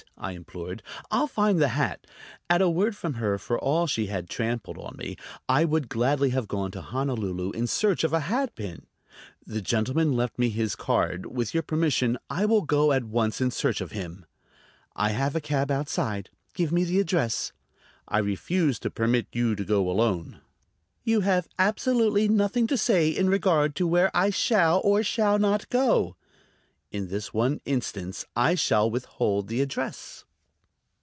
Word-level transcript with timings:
I 0.23 0.31
implored. 0.33 0.83
"I'll 1.09 1.25
find 1.25 1.59
the 1.59 1.69
hat." 1.69 2.05
At 2.47 2.61
a 2.61 2.69
word 2.69 2.95
from 2.95 3.15
her, 3.15 3.39
for 3.39 3.57
all 3.57 3.87
she 3.87 4.05
had 4.05 4.29
trampled 4.29 4.77
on 4.77 4.95
me, 4.97 5.17
I 5.49 5.65
would 5.65 5.89
gladly 5.89 6.29
have 6.29 6.47
gone 6.47 6.69
to 6.71 6.81
Honolulu 6.81 7.49
in 7.53 7.65
search 7.65 8.03
of 8.03 8.13
a 8.13 8.19
hat 8.21 8.53
pin. 8.55 8.85
"The 9.43 9.61
gentleman 9.63 10.13
left 10.13 10.37
me 10.37 10.49
his 10.49 10.75
card. 10.75 11.25
With 11.25 11.55
your 11.55 11.63
permission 11.63 12.19
I 12.29 12.45
will 12.45 12.61
go 12.61 12.91
at 12.91 13.03
once 13.05 13.41
in 13.41 13.49
search 13.49 13.81
of 13.81 13.93
him." 13.93 14.27
"I 14.95 15.09
have 15.09 15.35
a 15.35 15.41
cab 15.41 15.71
outside. 15.71 16.29
Give 16.53 16.71
me 16.71 16.83
the 16.83 16.99
address." 16.99 17.51
"I 18.07 18.19
refuse 18.19 18.77
to 18.81 18.91
permit 18.91 19.25
you 19.31 19.55
to 19.55 19.65
go 19.65 19.89
alone." 19.89 20.39
"You 21.03 21.21
have 21.21 21.47
absolutely 21.57 22.27
nothing 22.27 22.67
to 22.67 22.77
say 22.77 23.09
in 23.09 23.27
regard 23.27 23.73
to 23.77 23.87
where 23.87 24.11
I 24.15 24.29
shall 24.29 24.81
or 24.83 25.01
shall 25.01 25.39
not 25.39 25.67
go." 25.69 26.15
"In 26.93 27.07
this 27.07 27.33
one 27.33 27.61
instance. 27.63 28.25
I 28.35 28.53
shall 28.55 28.91
withhold 28.91 29.47
the 29.47 29.61
address." 29.61 30.25